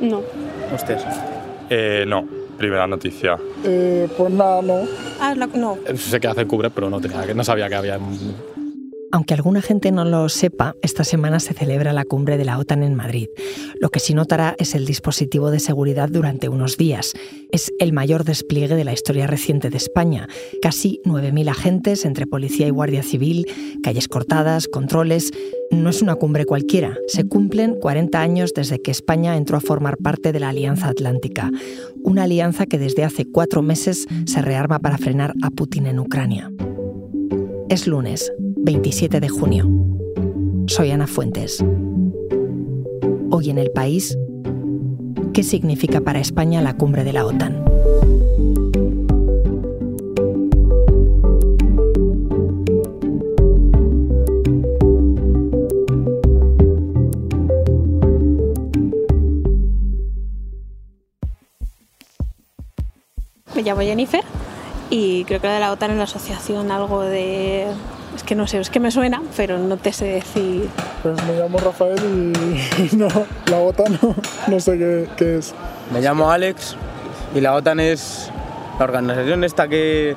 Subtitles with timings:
[0.00, 0.22] No.
[0.74, 0.96] ¿Usted?
[1.68, 2.26] Eh, no,
[2.56, 3.38] primera noticia.
[3.64, 4.80] Eh, pues nada, no.
[5.20, 5.78] Ah, la- no.
[5.96, 7.98] Sé que hace cubre, pero no, tenía, no sabía que había...
[9.12, 12.84] Aunque alguna gente no lo sepa, esta semana se celebra la cumbre de la OTAN
[12.84, 13.28] en Madrid.
[13.80, 17.12] Lo que sí notará es el dispositivo de seguridad durante unos días.
[17.50, 20.28] Es el mayor despliegue de la historia reciente de España.
[20.62, 23.46] Casi 9.000 agentes entre policía y guardia civil,
[23.82, 25.32] calles cortadas, controles.
[25.72, 26.96] No es una cumbre cualquiera.
[27.08, 31.50] Se cumplen 40 años desde que España entró a formar parte de la Alianza Atlántica.
[32.04, 36.50] Una alianza que desde hace cuatro meses se rearma para frenar a Putin en Ucrania.
[37.68, 38.32] Es lunes,
[38.62, 39.70] 27 de junio.
[40.66, 41.64] Soy Ana Fuentes.
[43.30, 44.18] Hoy en el país,
[45.32, 47.64] ¿qué significa para España la cumbre de la OTAN?
[63.54, 64.22] Me llamo Jennifer
[64.90, 67.66] y creo que lo de la OTAN es la asociación algo de...
[68.14, 70.68] Es que no sé, es que me suena, pero no te sé decir.
[71.02, 72.32] Pues me llamo Rafael
[72.78, 73.08] y, no,
[73.46, 74.14] la OTAN no,
[74.48, 75.54] no sé qué, qué es.
[75.92, 76.76] Me llamo Alex
[77.34, 78.30] y la OTAN es
[78.78, 80.16] la organización esta que,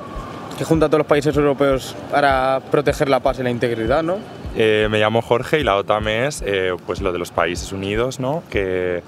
[0.58, 4.18] que junta a todos los países europeos para proteger la paz y la integridad, ¿no?
[4.56, 8.20] Eh, me llamo Jorge y la OTAN es eh, pues lo de los países unidos,
[8.20, 8.42] ¿no?
[8.50, 9.02] Que,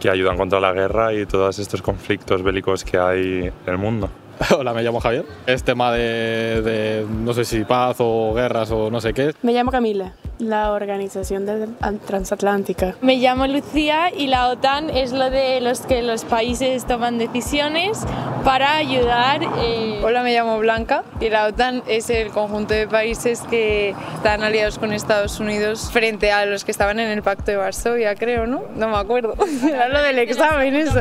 [0.00, 4.10] que ayudan contra la guerra y todos estos conflictos bélicos que hay en el mundo.
[4.56, 5.24] Hola, me llamo Javier.
[5.46, 9.32] Es tema de, de no sé si paz o guerras o no sé qué.
[9.42, 11.68] Me llamo Camila, la organización de-
[12.06, 12.94] transatlántica.
[13.00, 18.04] Me llamo Lucía y la OTAN es lo de los que los países toman decisiones
[18.44, 19.40] para ayudar.
[19.58, 24.42] eh, Hola, me llamo Blanca y la OTAN es el conjunto de países que están
[24.42, 28.46] aliados con Estados Unidos frente a los que estaban en el Pacto de Varsovia, creo,
[28.46, 28.62] ¿no?
[28.76, 29.34] No me acuerdo.
[29.66, 31.00] Era lo del examen, eso.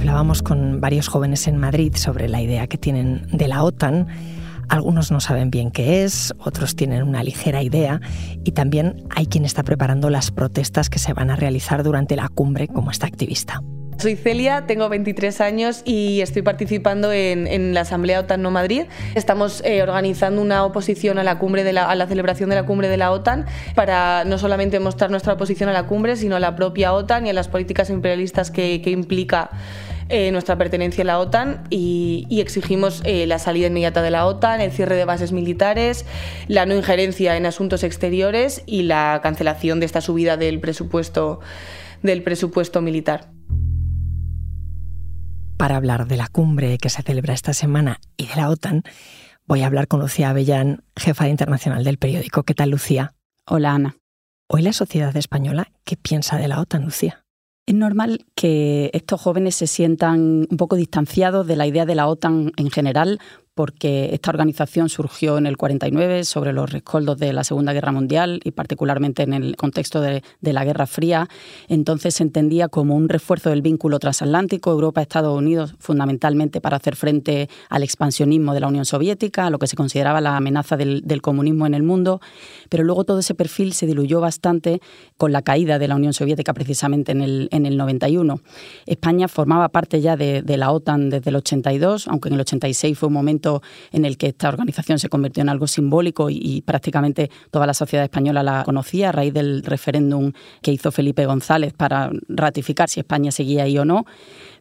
[0.00, 4.06] Hablábamos con varios jóvenes en Madrid sobre la idea que tienen de la OTAN.
[4.70, 8.00] Algunos no saben bien qué es, otros tienen una ligera idea
[8.42, 12.30] y también hay quien está preparando las protestas que se van a realizar durante la
[12.30, 13.62] cumbre como esta activista.
[13.98, 18.84] Soy Celia, tengo 23 años y estoy participando en, en la Asamblea OTAN No Madrid.
[19.14, 22.64] Estamos eh, organizando una oposición a la, cumbre de la, a la celebración de la
[22.64, 23.44] cumbre de la OTAN
[23.74, 27.28] para no solamente mostrar nuestra oposición a la cumbre, sino a la propia OTAN y
[27.30, 29.50] a las políticas imperialistas que, que implica
[30.10, 34.26] eh, nuestra pertenencia a la OTAN y, y exigimos eh, la salida inmediata de la
[34.26, 36.04] OTAN, el cierre de bases militares,
[36.48, 41.40] la no injerencia en asuntos exteriores y la cancelación de esta subida del presupuesto,
[42.02, 43.30] del presupuesto militar.
[45.56, 48.82] Para hablar de la cumbre que se celebra esta semana y de la OTAN,
[49.46, 52.42] voy a hablar con Lucía Avellán, jefa internacional del periódico.
[52.42, 53.14] ¿Qué tal, Lucía?
[53.46, 53.96] Hola, Ana.
[54.48, 57.24] Hoy la sociedad española, ¿qué piensa de la OTAN, Lucía?
[57.66, 62.08] Es normal que estos jóvenes se sientan un poco distanciados de la idea de la
[62.08, 63.20] OTAN en general,
[63.60, 68.40] porque esta organización surgió en el 49 sobre los rescoldos de la Segunda Guerra Mundial
[68.42, 71.28] y particularmente en el contexto de, de la Guerra Fría.
[71.68, 77.50] Entonces se entendía como un refuerzo del vínculo transatlántico Europa-Estados Unidos, fundamentalmente para hacer frente
[77.68, 81.20] al expansionismo de la Unión Soviética, a lo que se consideraba la amenaza del, del
[81.20, 82.22] comunismo en el mundo.
[82.70, 84.80] Pero luego todo ese perfil se diluyó bastante
[85.18, 88.40] con la caída de la Unión Soviética precisamente en el, en el 91.
[88.86, 92.98] España formaba parte ya de, de la OTAN desde el 82, aunque en el 86
[92.98, 93.49] fue un momento
[93.92, 98.04] en el que esta organización se convirtió en algo simbólico y, prácticamente toda la sociedad
[98.04, 103.30] española la conocía a raíz del referéndum que hizo Felipe González para ratificar si España
[103.30, 104.04] seguía ahí o no.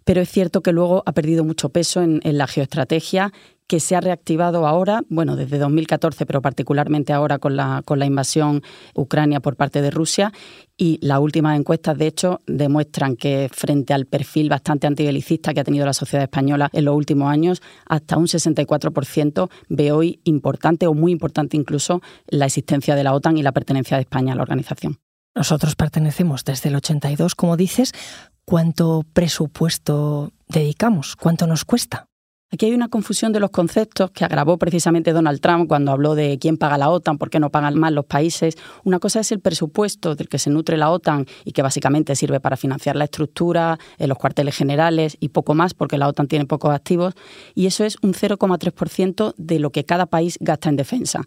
[0.05, 3.31] Pero es cierto que luego ha perdido mucho peso en la geoestrategia
[3.69, 8.07] que se ha reactivado ahora, bueno, desde 2014, pero particularmente ahora con la, con la
[8.07, 8.63] invasión
[8.95, 10.33] Ucrania por parte de Rusia.
[10.75, 15.63] Y las últimas encuestas, de hecho, demuestran que frente al perfil bastante antibelicista que ha
[15.63, 20.95] tenido la sociedad española en los últimos años, hasta un 64% ve hoy importante o
[20.95, 24.41] muy importante incluso la existencia de la OTAN y la pertenencia de España a la
[24.41, 24.97] organización.
[25.35, 27.93] Nosotros pertenecemos desde el 82, como dices.
[28.45, 31.15] ¿Cuánto presupuesto dedicamos?
[31.15, 32.08] ¿Cuánto nos cuesta?
[32.51, 36.39] Aquí hay una confusión de los conceptos que agravó precisamente Donald Trump cuando habló de
[36.39, 38.57] quién paga la OTAN, por qué no pagan más los países.
[38.83, 42.39] Una cosa es el presupuesto del que se nutre la OTAN y que básicamente sirve
[42.39, 46.73] para financiar la estructura, los cuarteles generales y poco más, porque la OTAN tiene pocos
[46.73, 47.13] activos,
[47.53, 51.21] y eso es un 0,3% de lo que cada país gasta en defensa.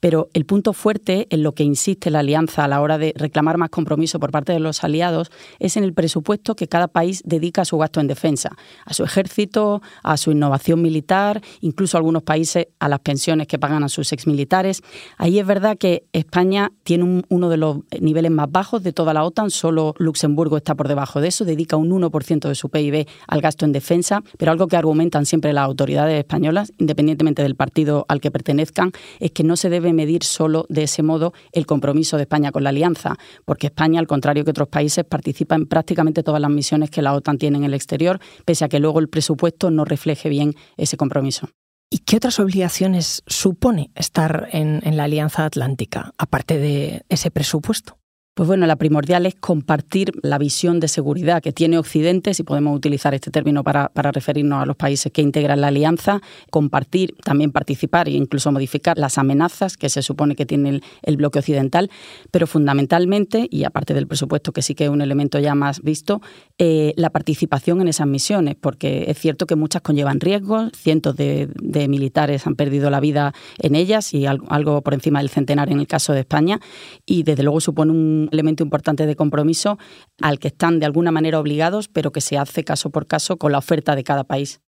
[0.00, 3.58] Pero el punto fuerte en lo que insiste la alianza a la hora de reclamar
[3.58, 5.30] más compromiso por parte de los aliados
[5.60, 8.50] es en el presupuesto que cada país dedica a su gasto en defensa,
[8.84, 13.84] a su ejército, a su innovación militar, incluso algunos países a las pensiones que pagan
[13.84, 14.82] a sus exmilitares.
[15.18, 19.24] Ahí es verdad que España tiene uno de los niveles más bajos de toda la
[19.24, 23.40] OTAN, solo Luxemburgo está por debajo de eso, dedica un 1% de su PIB al
[23.40, 28.20] gasto en defensa, pero algo que argumentan siempre las autoridades españolas, independientemente del partido al
[28.20, 32.22] que pertenezcan, es que no se debe medir solo de ese modo el compromiso de
[32.22, 36.40] España con la alianza, porque España, al contrario que otros países, participa en prácticamente todas
[36.40, 39.70] las misiones que la OTAN tiene en el exterior, pese a que luego el presupuesto
[39.70, 41.48] no refleje bien ese compromiso.
[41.90, 47.98] ¿Y qué otras obligaciones supone estar en, la Alianza Atlántica, aparte de ese presupuesto?
[48.34, 52.76] Pues bueno, la primordial es compartir la visión de seguridad que tiene Occidente, si podemos
[52.76, 56.20] utilizar este término para, referirnos a los países que integran la alianza,
[56.50, 61.38] compartir, también participar e incluso modificar las amenazas que se supone que tiene el, bloque
[61.38, 61.92] occidental,
[62.32, 66.20] pero fundamentalmente, y aparte del presupuesto que sí que es un elemento ya más visto,
[66.58, 71.50] eh, la participación en esas misiones, porque es cierto que muchas conllevan riesgos, cientos de,
[71.88, 75.78] militares han perdido la vida en ellas y algo, algo por encima del centenar en
[75.78, 76.58] el caso de España,
[77.06, 79.78] y desde luego supone un elemento importante de compromiso
[80.20, 83.52] al que están de alguna manera obligados, pero que se hace caso por caso con
[83.52, 84.60] la oferta de cada país.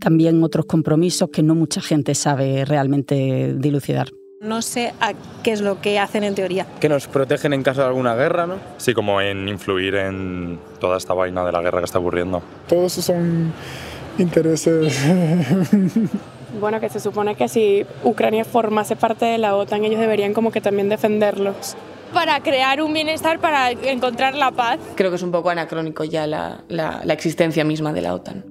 [0.00, 4.08] También otros compromisos que no mucha gente sabe realmente dilucidar.
[4.40, 6.64] No sé a qué es lo que hacen en teoría.
[6.78, 8.54] Que nos protegen en caso de alguna guerra, ¿no?
[8.76, 12.40] Sí, como en influir en toda esta vaina de la guerra que está ocurriendo.
[12.68, 13.52] Todos son
[14.16, 15.00] intereses
[16.60, 20.50] bueno, que se supone que si Ucrania formase parte de la OTAN, ellos deberían como
[20.50, 21.76] que también defenderlos
[22.12, 24.78] para crear un bienestar, para encontrar la paz.
[24.96, 28.44] Creo que es un poco anacrónico ya la, existencia misma de la OTAN.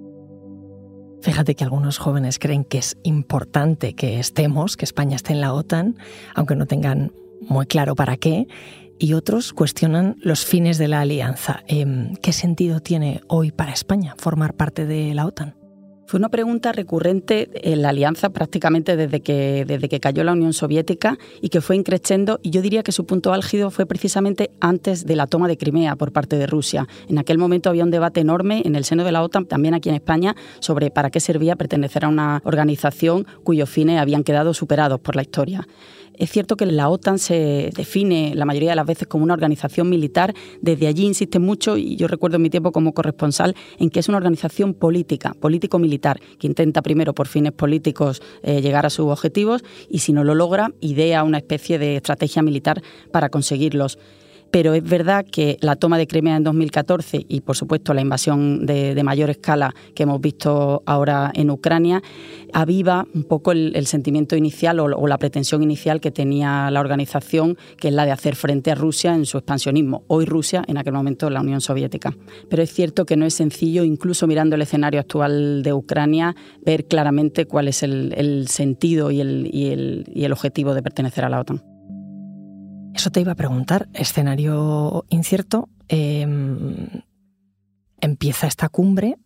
[1.21, 5.54] Fíjate que algunos jóvenes creen que es importante que estemos, que España esté en la
[5.54, 5.98] OTAN,
[6.36, 7.12] aunque no tengan
[7.42, 8.48] muy claro para qué,
[9.00, 11.63] y otros cuestionan los fines de la alianza.
[11.68, 15.56] Em, ¿Qué sentido tiene hoy para España formar parte de la OTAN?
[16.07, 20.54] Fue una pregunta recurrente en la alianza prácticamente desde que, desde que cayó la Unión
[20.54, 25.06] Soviética y que fue increciendo y yo diría que su punto álgido fue precisamente antes
[25.06, 26.88] de la toma de Crimea por parte de Rusia.
[27.09, 29.89] En aquel momento había un debate enorme en el seno de la OTAN, también aquí
[29.89, 35.01] en España, sobre para qué servía pertenecer a una organización cuyos fines habían quedado superados
[35.01, 35.68] por la historia.
[36.18, 39.88] Es cierto que la OTAN se define la mayoría de las veces como una organización
[39.88, 40.34] militar.
[40.62, 44.10] Desde allí insiste mucho, y yo recuerdo en mi tiempo como corresponsal, en que es
[44.10, 49.64] una organización política, político-militar, que intenta primero por fines políticos eh, llegar a sus objetivos
[49.90, 52.81] y si no lo logra, idea una especie de estrategia militar
[53.12, 54.00] para conseguirlos
[54.52, 58.66] pero es verdad que la toma de Crimea en 2014 y, por supuesto, la invasión
[58.66, 62.02] de, mayor escala que hemos visto ahora en Ucrania
[62.54, 67.88] aviva un poco el, sentimiento inicial o, la pretensión inicial que tenía la organización, que
[67.88, 70.04] es la de hacer frente a Rusia en su expansionismo.
[70.08, 72.14] Hoy Rusia, en aquel momento la Unión Soviética.
[72.50, 76.36] Pero es cierto que no es sencillo, incluso mirando el escenario actual de Ucrania,
[76.66, 81.77] ver claramente cuál es el, sentido y el objetivo de pertenecer a la OTAN.
[82.98, 83.90] Eso te iba a preguntar.
[83.94, 85.70] Escenario incierto.
[85.88, 86.88] Em,
[88.02, 89.18] empieza esta cumbre.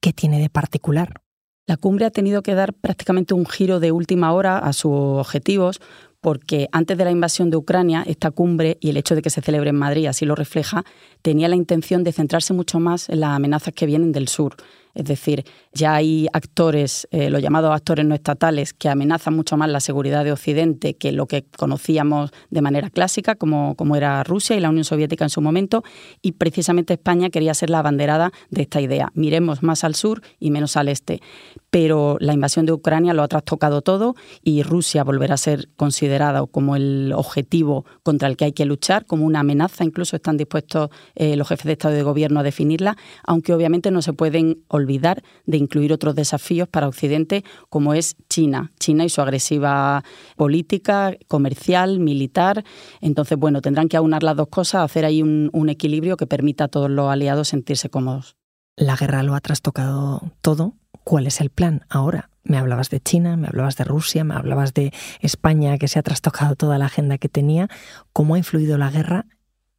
[0.00, 1.22] ¿Qué tiene de particular?
[1.66, 5.80] La cumbre ha tenido que dar prácticamente un giro de última hora a sus objetivos
[6.20, 9.40] porque antes de la invasión de Ucrania, esta cumbre y el hecho de que se
[9.40, 10.84] celebre en Madrid así lo refleja,
[11.22, 14.56] tenía la intención de centrarse mucho más en las amenazas que vienen del sur,
[14.96, 15.44] es decir,
[15.74, 20.24] ya hay actores, eh, los llamados actores no estatales, que amenazan mucho más la seguridad
[20.24, 24.70] de Occidente que lo que conocíamos de manera clásica, como, como era Rusia y la
[24.70, 25.84] Unión Soviética en su momento,
[26.22, 29.10] y precisamente España quería ser la abanderada de esta idea.
[29.12, 31.20] Miremos más al sur y menos al este.
[31.68, 36.46] Pero la invasión de Ucrania lo ha trastocado todo y Rusia volverá a ser considerada
[36.46, 40.88] como el objetivo contra el que hay que luchar, como una amenaza, incluso están dispuestos
[41.16, 44.62] eh, los jefes de Estado y de Gobierno a definirla, aunque obviamente no se pueden
[44.68, 50.04] olvidar olvidar de incluir otros desafíos para Occidente, como es China, China y su agresiva
[50.36, 52.64] política comercial, militar.
[53.00, 56.64] Entonces, bueno, tendrán que aunar las dos cosas, hacer ahí un, un equilibrio que permita
[56.64, 58.36] a todos los aliados sentirse cómodos.
[58.76, 60.74] La guerra lo ha trastocado todo.
[61.02, 62.30] ¿Cuál es el plan ahora?
[62.42, 66.02] Me hablabas de China, me hablabas de Rusia, me hablabas de España, que se ha
[66.02, 67.68] trastocado toda la agenda que tenía.
[68.12, 69.26] ¿Cómo ha influido la guerra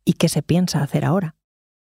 [0.03, 1.35] y qué se piensa hacer ahora?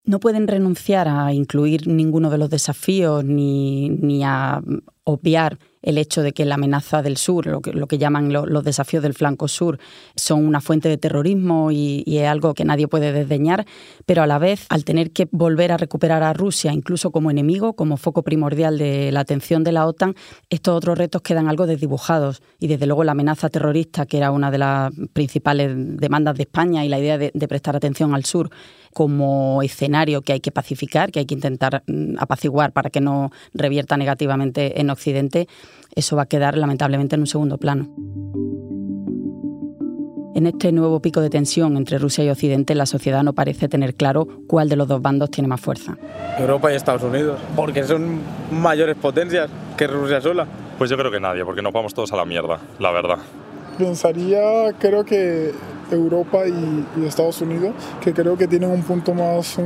[0.05, 4.61] No pueden renunciar a incluir ninguno de los desafíos ni, ni a
[5.05, 9.13] obviar el hecho de que la amenaza del sur, lo que, llaman los desafíos del
[9.13, 9.77] flanco sur,
[10.15, 13.65] son una fuente de terrorismo y, es algo que nadie puede desdeñar,
[14.05, 17.73] pero a la vez, al tener que volver a recuperar a Rusia, incluso como enemigo,
[17.73, 20.15] como foco primordial de la atención de la OTAN,
[20.49, 22.41] estos otros retos quedan algo desdibujados.
[22.59, 26.85] Y desde luego la amenaza terrorista, que era una de las principales demandas de España,
[26.85, 28.49] y la idea de, de prestar atención al sur,
[28.93, 33.31] como escenario que hay que pacificar, que hay que intentar mm, apaciguar para que no
[33.53, 35.47] revierta negativamente en Occidente,
[35.95, 37.89] eso va a quedar lamentablemente en un segundo plano.
[40.35, 43.93] En este nuevo pico de tensión entre Rusia y Occidente, la sociedad no parece tener
[43.93, 45.95] claro cuál de los dos bandos tiene más fuerza.
[46.39, 48.19] Europa y Estados Unidos, porque son
[48.51, 50.47] mayores potencias que Rusia sola.
[50.79, 53.19] Pues yo creo que nadie, porque nos vamos todos a la mierda, la verdad.
[53.77, 55.51] Pensaría, creo que
[55.91, 59.57] Europa y, Estados Unidos, que creo que tienen un punto más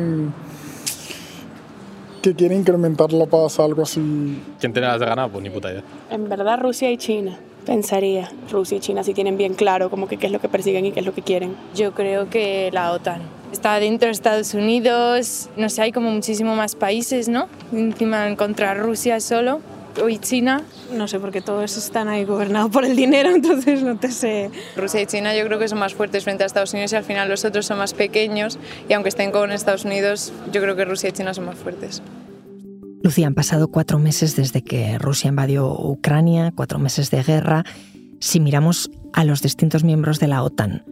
[2.22, 4.42] que quiere incrementar la paz, algo así.
[4.60, 5.30] ¿Quién tiene las de ganar?
[5.30, 5.84] Pues ni puta idea.
[6.10, 7.38] En verdad Rusia y China.
[7.66, 10.86] Pensaría, Rusia y China si tienen bien claro como que qué es lo que persiguen
[10.86, 11.56] y qué es lo que quieren.
[11.76, 13.22] Yo creo que la OTAN.
[13.52, 17.48] Está dentro de Estados Unidos, no sé, hay como muchísimo más países, ¿no?
[17.72, 19.62] Encima contra Rusia solo
[20.08, 20.63] y China.
[20.92, 24.51] No sé, porque todos están ahí gobernados por el dinero, entonces no te sé.
[24.75, 27.04] Rusia y China yo creo que son más fuertes frente a Estados Unidos y al
[27.04, 30.86] final los otros son más pequeños y aunque estén con Estados Unidos, yo creo que
[30.86, 32.01] Rusia y China son más fuertes.
[33.04, 37.63] Lucía, han pasado cuatro meses desde que Rusia invadió Ucrania, cuatro meses de guerra.
[38.20, 40.84] Si miramos a los distintos miembros de la OTAN,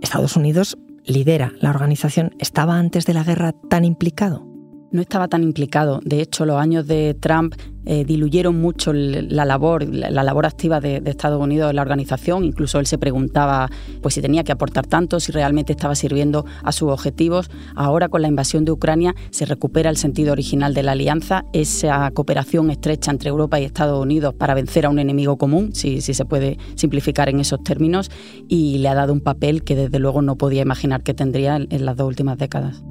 [0.00, 2.34] Estados Unidos lidera la organización.
[2.38, 4.53] ¿Estaba antes de la guerra tan implicado?
[4.94, 6.00] No estaba tan implicado.
[6.04, 11.02] De hecho, los años de Trump eh, diluyeron mucho la labor, la, labor activa de,
[11.04, 12.44] Estados Unidos en la organización.
[12.44, 13.68] Incluso él se preguntaba
[14.02, 17.50] pues, si tenía que aportar tanto, si realmente estaba sirviendo a sus objetivos.
[17.74, 22.08] Ahora, con la invasión de Ucrania, se recupera el sentido original de la alianza, esa
[22.12, 26.14] cooperación estrecha entre Europa y Estados Unidos para vencer a un enemigo común, si, si
[26.14, 28.12] se puede simplificar en esos términos,
[28.46, 31.84] y le ha dado un papel que desde luego no podía imaginar que tendría en
[31.84, 32.84] las dos últimas décadas.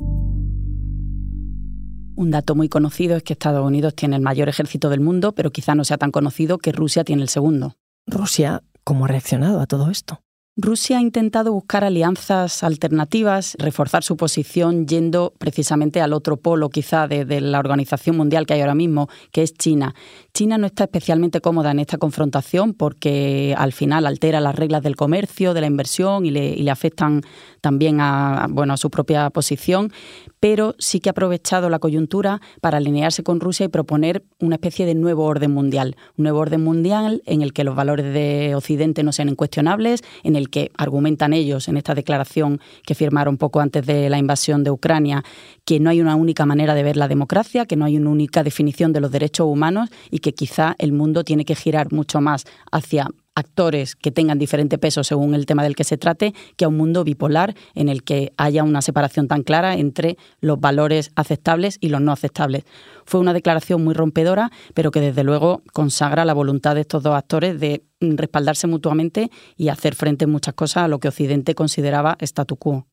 [2.15, 5.51] Un dato muy conocido es que Estados Unidos tiene el mayor ejército del mundo, pero
[5.51, 7.75] quizá no sea tan conocido que Rusia tiene el segundo.
[8.05, 10.23] ¿Rusia cómo ha reaccionado a todo esto?
[10.55, 17.07] Rusia ha intentado buscar alianzas alternativas, reforzar su posición yendo precisamente al otro polo quizá
[17.07, 19.95] de, la organización mundial que hay ahora mismo, que es China.
[20.31, 24.95] China no está especialmente cómoda en esta confrontación porque al final altera las reglas del
[24.95, 27.22] comercio, de la inversión y le, afectan
[27.60, 29.91] también a, bueno, a su propia posición,
[30.39, 34.86] pero sí que ha aprovechado la coyuntura para alinearse con Rusia y proponer una especie
[34.86, 35.95] de nuevo orden mundial.
[36.15, 40.36] Un nuevo orden mundial en el que los valores de Occidente no sean incuestionables, en
[40.36, 44.71] el que argumentan ellos en esta declaración que firmaron poco antes de la invasión de
[44.71, 45.23] Ucrania,
[45.65, 48.43] que no hay una única manera de ver la democracia, que no hay una única
[48.43, 52.45] definición de los derechos humanos y que quizá el mundo tiene que girar mucho más
[52.71, 56.67] hacia actores que tengan diferente peso según el tema del que se trate, que a
[56.67, 61.77] un mundo bipolar en el que haya una separación tan clara entre los valores aceptables
[61.81, 62.63] y los no aceptables.
[63.05, 67.15] Fue una declaración muy rompedora, pero que desde luego consagra la voluntad de estos dos
[67.15, 72.17] actores de respaldarse mutuamente y hacer frente en muchas cosas a lo que Occidente consideraba
[72.21, 72.87] statu quo.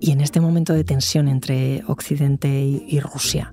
[0.00, 3.52] Y en este momento de tensión entre Occidente y Rusia,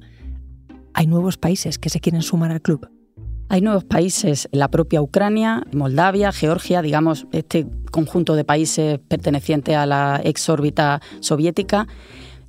[0.93, 2.94] ¿hay nuevos países que se quieren sumar al club?
[3.47, 9.85] Hay nuevos países, la propia Ucrania, Moldavia, Georgia, digamos, este conjunto de países pertenecientes a
[9.85, 11.87] la ex órbita soviética.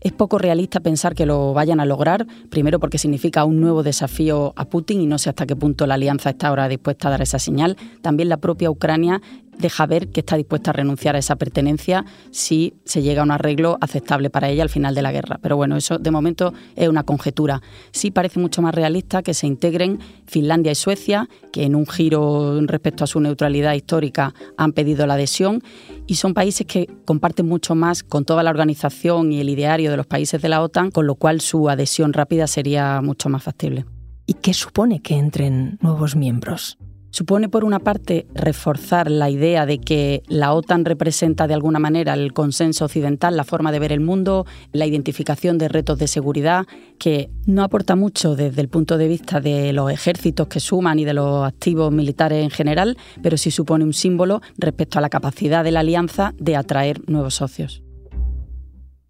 [0.01, 4.55] Es poco realista pensar que lo vayan a lograr, primero porque significa un nuevo desafío
[4.57, 7.23] a Putin y no sé hasta qué punto la alianza está ahora dispuesta a dar
[7.23, 7.77] esa señal.
[8.01, 9.21] También la propia Ucrania
[9.59, 13.31] deja ver que está dispuesta a renunciar a esa pertenencia si se llega a un
[13.31, 15.39] arreglo aceptable para ella al final de la guerra.
[15.43, 17.63] Pero bueno, eso de momento es una conjetura.
[17.93, 22.61] Sí parece mucho más realista que se integren Finlandia y Suecia, que en un giro
[22.63, 25.63] respecto a su neutralidad histórica han pedido la adhesión,
[26.07, 29.97] y son países que comparten mucho más con toda la organización y el ideario de
[29.97, 33.87] los países de la OTAN, con lo cual su adhesión rápida sería mucho más factible.
[34.27, 36.79] ¿Y qué supone que entren nuevos miembros?
[37.17, 42.13] Supone, por una parte, reforzar la idea de que la OTAN representa de alguna manera
[42.13, 46.67] el consenso occidental, la forma de ver el mundo, la identificación de retos de seguridad,
[46.99, 51.07] que no aporta mucho desde el punto de vista de los ejércitos que suman y
[51.07, 55.65] de los activos militares en general, pero sí supone un símbolo respecto a la capacidad
[55.65, 57.83] de la alianza de atraer nuevos socios.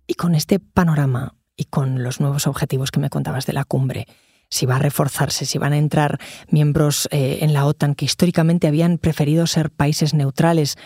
[0.07, 4.07] Y con este panorama y con los nuevos objetivos que me contabas de la cumbre,
[4.49, 6.19] si va a reforzarse, si van a entrar
[6.51, 10.77] miembros eh, en la OTAN que históricamente habían preferido ser países neutrales.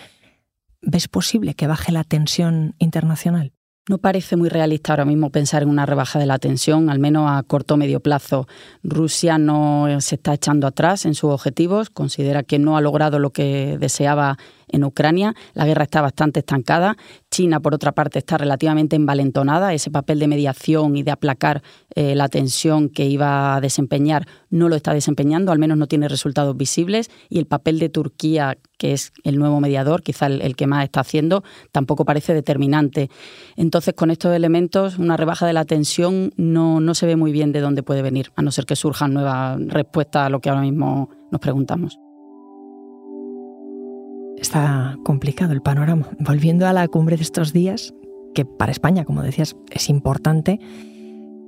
[0.82, 3.52] ¿Ves posible que baje la tensión internacional?
[3.88, 7.28] No parece muy realista ahora mismo pensar en una rebaja de la tensión, al menos
[7.28, 8.46] a corto o medio plazo.
[8.84, 13.30] Rusia no se está echando atrás en sus objetivos, considera que no ha logrado lo
[13.30, 14.38] que deseaba
[14.72, 15.34] en Ucrania.
[15.54, 16.96] La guerra está bastante estancada.
[17.30, 19.74] China, por otra parte, está relativamente envalentonada.
[19.74, 21.62] Ese papel de mediación y de aplacar
[21.94, 26.08] eh, la tensión que iba a desempeñar no lo está desempeñando, al menos no tiene
[26.08, 27.10] resultados visibles.
[27.28, 31.00] Y el papel de Turquía, que es el nuevo mediador, quizá el, que más está
[31.00, 33.10] haciendo, tampoco parece determinante.
[33.56, 37.52] Entonces, con estos elementos, una rebaja de la tensión no, no se ve muy bien
[37.52, 40.62] de dónde puede venir, a no ser que surjan nuevas respuestas a lo que ahora
[40.62, 42.09] mismo nos preguntamos.
[44.40, 46.08] Está complicado el panorama.
[46.18, 47.92] Volviendo a la cumbre de estos días,
[48.34, 50.58] que para España, como decías, es importante,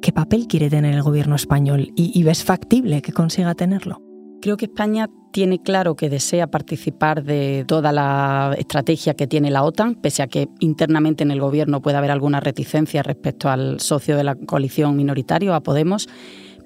[0.02, 4.02] ¿qué papel quiere tener el gobierno español y, ves factible que consiga tenerlo?
[4.42, 9.62] Creo que España tiene claro que desea participar de toda la estrategia que tiene la
[9.62, 14.18] OTAN, pese a que internamente en el gobierno puede haber alguna reticencia respecto al socio
[14.18, 16.08] de la coalición minoritario, a Podemos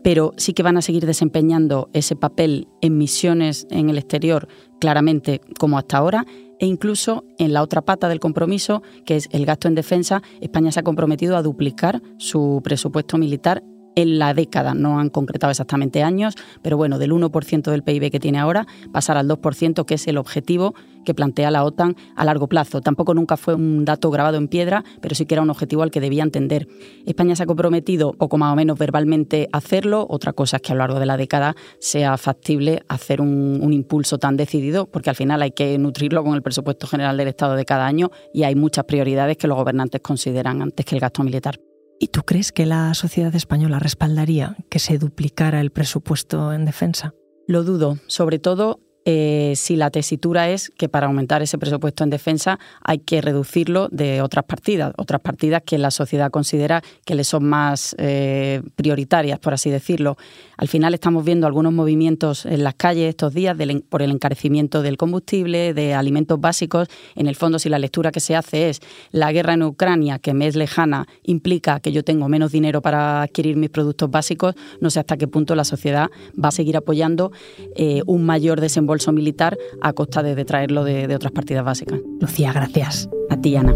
[0.07, 4.47] pero sí que van a seguir desempeñando ese papel en misiones en el exterior
[4.79, 6.25] claramente como hasta ahora
[6.61, 10.71] e incluso en la otra pata del compromiso, que es el gasto en defensa, España
[10.71, 13.65] se ha comprometido a duplicar su presupuesto militar
[13.97, 14.75] en la década.
[14.75, 19.17] No han concretado exactamente años, pero bueno, del 1% del PIB que tiene ahora, pasar
[19.17, 20.75] al 2%, que es el objetivo
[21.05, 22.81] que plantea la OTAN a largo plazo.
[22.81, 25.91] Tampoco nunca fue un dato grabado en piedra, pero sí que era un objetivo al
[25.91, 26.69] que debía entender.
[27.07, 30.07] España se ha comprometido, poco más o menos verbalmente, a hacerlo.
[30.11, 33.73] Otra cosa es que a lo largo de la década sea factible hacer un, un
[33.73, 37.55] impulso tan decidido, porque al final hay que nutrirlo con el presupuesto general del Estado
[37.55, 41.23] de cada año y hay muchas prioridades que los gobernantes consideran antes que el gasto
[41.23, 41.59] militar.
[41.99, 47.15] ¿Y tú crees que la sociedad española respaldaría que se duplicara el presupuesto en defensa?
[47.47, 52.11] Lo dudo, sobre todo eh, si la tesitura es que para aumentar ese presupuesto en
[52.11, 57.23] defensa hay que reducirlo de otras partidas, otras partidas que la sociedad considera que le
[57.23, 60.17] son más eh, prioritarias, por así decirlo.
[60.57, 63.57] Al final estamos viendo algunos movimientos en las calles estos días
[63.89, 66.89] por el encarecimiento del combustible, de alimentos básicos.
[67.15, 68.81] En el fondo, si la lectura que se hace es
[69.13, 73.23] la guerra en Ucrania, que me es lejana, implica que yo tengo menos dinero para
[73.23, 76.11] adquirir mis productos básicos, no sé hasta qué punto la sociedad
[76.43, 77.31] va a seguir apoyando
[77.77, 78.61] eh, un mayor
[78.97, 82.01] desembolso militar a costa de, traerlo de, de otras partidas básicas.
[82.21, 83.09] Lucía, gracias.
[83.31, 83.75] A ti, Ana.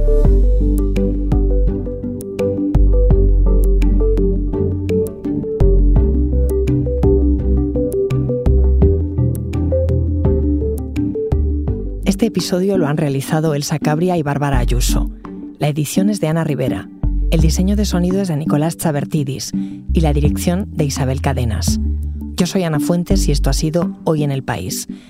[12.05, 15.11] Este episodio lo han realizado Elsa Cabria y Bárbara Ayuso.
[15.59, 16.89] La edición es de Ana Rivera.
[17.31, 21.79] El diseño de sonido es de Nicolás Chabertidis y la dirección de Isabel Cadenas.
[22.41, 24.89] Yo soy Ana Fuentes y esto ha sido Hoy en el País.